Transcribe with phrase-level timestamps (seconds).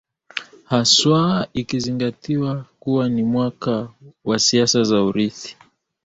[0.65, 3.89] haswa ikizingatiwa kuwa ni mwaka
[4.23, 5.57] wa siasa za urithi